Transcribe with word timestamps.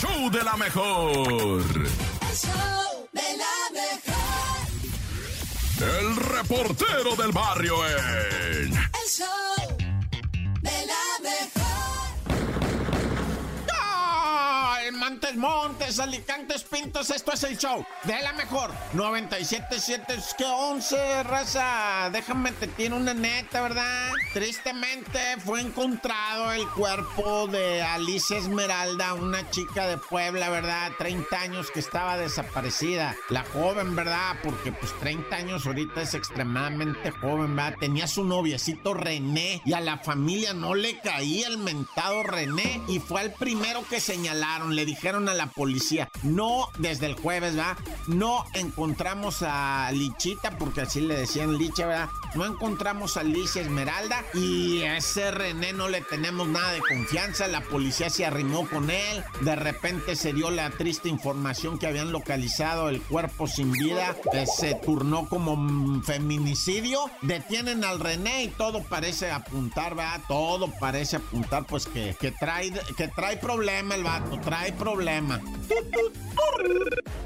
show 0.00 0.30
de 0.30 0.42
la 0.42 0.56
mejor. 0.56 1.60
El 1.60 2.36
show 2.36 3.08
de 3.12 3.36
la 3.36 3.56
mejor. 3.80 4.64
El 5.98 6.16
reportero 6.16 7.16
del 7.16 7.32
barrio 7.32 7.74
en. 7.86 8.99
Montes, 15.20 15.36
Montes, 15.36 16.00
Alicantes, 16.00 16.62
Pintos, 16.62 17.10
esto 17.10 17.32
es 17.32 17.44
el 17.44 17.58
show 17.58 17.84
de 18.04 18.22
la 18.22 18.32
mejor. 18.32 18.70
97.7, 18.94 20.16
es 20.16 20.32
que 20.32 20.46
11, 20.46 21.24
raza. 21.24 22.08
Déjame 22.10 22.52
te 22.52 22.66
tiene 22.68 22.96
una 22.96 23.12
neta, 23.12 23.60
¿verdad? 23.60 24.12
Tristemente 24.32 25.18
fue 25.44 25.60
encontrado 25.60 26.52
el 26.52 26.66
cuerpo 26.68 27.48
de 27.48 27.82
Alicia 27.82 28.38
Esmeralda, 28.38 29.12
una 29.12 29.50
chica 29.50 29.86
de 29.88 29.98
Puebla, 29.98 30.48
¿verdad? 30.48 30.92
30 30.96 31.38
años 31.38 31.70
que 31.70 31.80
estaba 31.80 32.16
desaparecida. 32.16 33.14
La 33.28 33.44
joven, 33.44 33.94
¿verdad? 33.94 34.36
Porque 34.42 34.72
pues 34.72 34.98
30 35.00 35.36
años 35.36 35.66
ahorita 35.66 36.00
es 36.00 36.14
extremadamente 36.14 37.10
joven, 37.10 37.54
¿verdad? 37.54 37.76
Tenía 37.78 38.06
su 38.06 38.24
noviecito 38.24 38.94
René 38.94 39.60
y 39.66 39.74
a 39.74 39.80
la 39.80 39.98
familia 39.98 40.54
no 40.54 40.74
le 40.74 40.98
caía 41.00 41.48
el 41.48 41.58
mentado 41.58 42.22
René 42.22 42.80
y 42.88 43.00
fue 43.00 43.20
el 43.20 43.32
primero 43.32 43.84
que 43.90 44.00
señalaron. 44.00 44.74
Le 44.74 44.86
dijeron 44.86 45.09
a 45.10 45.34
la 45.34 45.46
policía, 45.46 46.08
no, 46.22 46.68
desde 46.78 47.06
el 47.06 47.14
jueves, 47.14 47.56
¿verdad? 47.56 47.76
No 48.06 48.44
encontramos 48.54 49.42
a 49.42 49.90
Lichita, 49.92 50.56
porque 50.56 50.82
así 50.82 51.00
le 51.00 51.16
decían 51.16 51.58
Licha, 51.58 51.86
¿verdad? 51.86 52.08
No 52.36 52.46
encontramos 52.46 53.16
a 53.16 53.20
Alicia 53.20 53.60
Esmeralda 53.60 54.24
y 54.34 54.82
a 54.82 54.96
ese 54.96 55.32
René 55.32 55.72
no 55.72 55.88
le 55.88 56.00
tenemos 56.00 56.46
nada 56.46 56.72
de 56.72 56.80
confianza. 56.80 57.48
La 57.48 57.60
policía 57.60 58.08
se 58.08 58.24
arrimó 58.24 58.68
con 58.68 58.88
él. 58.88 59.24
De 59.40 59.56
repente 59.56 60.14
se 60.14 60.32
dio 60.32 60.50
la 60.50 60.70
triste 60.70 61.08
información 61.08 61.78
que 61.78 61.88
habían 61.88 62.12
localizado 62.12 62.88
el 62.88 63.02
cuerpo 63.02 63.48
sin 63.48 63.72
vida. 63.72 64.14
Eh, 64.32 64.46
se 64.46 64.76
turnó 64.76 65.28
como 65.28 66.02
feminicidio. 66.02 67.10
Detienen 67.22 67.82
al 67.82 67.98
René 67.98 68.44
y 68.44 68.48
todo 68.48 68.84
parece 68.84 69.32
apuntar, 69.32 69.96
¿verdad? 69.96 70.20
Todo 70.28 70.70
parece 70.78 71.16
apuntar, 71.16 71.66
pues 71.66 71.86
que, 71.86 72.14
que 72.20 72.30
trae, 72.30 72.72
que 72.96 73.08
trae 73.08 73.38
problema 73.38 73.96
el 73.96 74.04
vato, 74.04 74.38
trae 74.40 74.72
problema. 74.72 74.99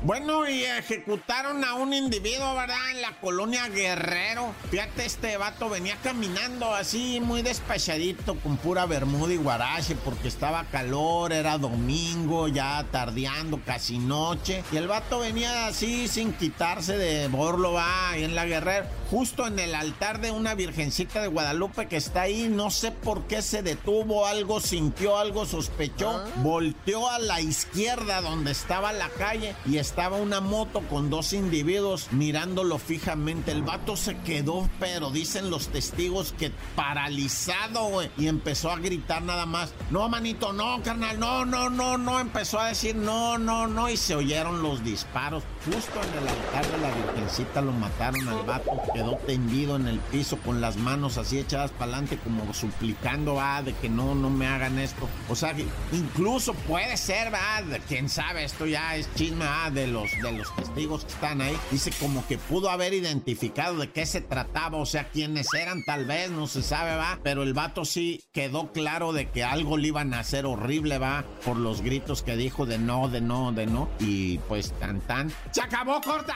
Bueno, 0.02 0.46
y 0.46 0.64
ejecutaron 0.64 1.64
a 1.64 1.74
un 1.74 1.94
individuo, 1.94 2.54
¿verdad? 2.54 2.90
En 2.90 3.00
la 3.00 3.18
colonia 3.20 3.68
Guerrero. 3.68 4.54
Fíjate, 4.70 5.06
este 5.06 5.38
vato 5.38 5.70
venía 5.70 5.96
caminando 6.02 6.74
así, 6.74 7.20
muy 7.20 7.40
despachadito, 7.40 8.38
con 8.40 8.58
pura 8.58 8.84
bermuda 8.84 9.32
y 9.32 9.38
guarache, 9.38 9.96
porque 10.04 10.28
estaba 10.28 10.64
calor, 10.64 11.32
era 11.32 11.56
domingo, 11.56 12.48
ya 12.48 12.84
tardeando, 12.90 13.60
casi 13.64 13.98
noche. 13.98 14.62
Y 14.72 14.76
el 14.76 14.88
vato 14.88 15.20
venía 15.20 15.68
así, 15.68 16.06
sin 16.06 16.34
quitarse 16.34 16.98
de 16.98 17.28
borlo, 17.28 17.72
va, 17.72 18.10
ahí 18.10 18.24
en 18.24 18.34
la 18.34 18.44
Guerrero. 18.44 18.84
Justo 19.14 19.46
en 19.46 19.60
el 19.60 19.76
altar 19.76 20.20
de 20.20 20.32
una 20.32 20.56
virgencita 20.56 21.22
de 21.22 21.28
Guadalupe 21.28 21.86
que 21.86 21.96
está 21.96 22.22
ahí, 22.22 22.48
no 22.48 22.68
sé 22.70 22.90
por 22.90 23.28
qué 23.28 23.42
se 23.42 23.62
detuvo, 23.62 24.26
algo 24.26 24.58
sintió, 24.58 25.18
algo 25.18 25.46
sospechó. 25.46 26.24
Volteó 26.38 27.08
a 27.08 27.20
la 27.20 27.40
izquierda 27.40 28.20
donde 28.22 28.50
estaba 28.50 28.92
la 28.92 29.08
calle 29.10 29.54
y 29.66 29.76
estaba 29.76 30.16
una 30.16 30.40
moto 30.40 30.80
con 30.90 31.10
dos 31.10 31.32
individuos 31.32 32.08
mirándolo 32.10 32.78
fijamente. 32.78 33.52
El 33.52 33.62
vato 33.62 33.96
se 33.96 34.16
quedó, 34.16 34.68
pero 34.80 35.10
dicen 35.10 35.48
los 35.48 35.68
testigos 35.68 36.34
que 36.36 36.50
paralizado, 36.74 37.84
güey. 37.84 38.10
Y 38.18 38.26
empezó 38.26 38.72
a 38.72 38.80
gritar 38.80 39.22
nada 39.22 39.46
más. 39.46 39.72
No, 39.92 40.08
manito, 40.08 40.52
no, 40.52 40.82
carnal, 40.82 41.20
no, 41.20 41.44
no, 41.44 41.70
no, 41.70 41.96
no. 41.96 42.18
Empezó 42.18 42.58
a 42.58 42.66
decir 42.66 42.96
no, 42.96 43.38
no, 43.38 43.68
no. 43.68 43.88
Y 43.88 43.96
se 43.96 44.16
oyeron 44.16 44.60
los 44.60 44.82
disparos. 44.82 45.44
Justo 45.66 46.00
en 46.02 46.18
el 46.18 46.28
altar 46.28 46.66
de 46.66 46.78
la 46.78 46.90
virgencita 46.92 47.60
lo 47.60 47.70
mataron 47.70 48.26
al 48.26 48.42
vato. 48.42 48.72
Quedó 48.92 49.03
tendido 49.12 49.76
en 49.76 49.88
el 49.88 49.98
piso 49.98 50.38
con 50.38 50.60
las 50.60 50.76
manos 50.76 51.18
así 51.18 51.38
echadas 51.38 51.70
para 51.70 51.92
adelante, 51.92 52.18
como 52.22 52.52
suplicando, 52.52 53.40
ah, 53.40 53.62
de 53.62 53.72
que 53.74 53.88
no, 53.88 54.14
no 54.14 54.30
me 54.30 54.46
hagan 54.46 54.78
esto. 54.78 55.08
O 55.28 55.36
sea, 55.36 55.54
incluso 55.92 56.54
puede 56.54 56.96
ser, 56.96 57.32
va, 57.32 57.62
quién 57.88 58.08
sabe, 58.08 58.44
esto 58.44 58.66
ya 58.66 58.96
es 58.96 59.12
chisme, 59.14 59.44
de 59.72 59.86
los, 59.86 60.10
de 60.22 60.32
los 60.32 60.54
testigos 60.56 61.04
que 61.04 61.12
están 61.12 61.40
ahí. 61.40 61.56
Dice 61.70 61.90
como 62.00 62.26
que 62.26 62.38
pudo 62.38 62.70
haber 62.70 62.94
identificado 62.94 63.78
de 63.78 63.90
qué 63.90 64.06
se 64.06 64.20
trataba, 64.20 64.78
o 64.78 64.86
sea, 64.86 65.08
quiénes 65.08 65.52
eran, 65.54 65.84
tal 65.84 66.04
vez, 66.04 66.30
no 66.30 66.46
se 66.46 66.62
sabe, 66.62 66.96
va. 66.96 67.18
Pero 67.22 67.42
el 67.42 67.54
vato 67.54 67.84
sí 67.84 68.22
quedó 68.32 68.72
claro 68.72 69.12
de 69.12 69.30
que 69.30 69.44
algo 69.44 69.76
le 69.76 69.88
iban 69.88 70.14
a 70.14 70.20
hacer 70.20 70.46
horrible, 70.46 70.98
va, 70.98 71.24
por 71.44 71.56
los 71.56 71.82
gritos 71.82 72.22
que 72.22 72.36
dijo 72.36 72.66
de 72.66 72.78
no, 72.78 73.08
de 73.08 73.20
no, 73.20 73.52
de 73.52 73.66
no. 73.66 73.88
Y 74.00 74.38
pues 74.38 74.72
tan 74.78 75.00
tan. 75.00 75.32
¡Se 75.50 75.62
acabó, 75.62 76.00
corta! 76.00 76.34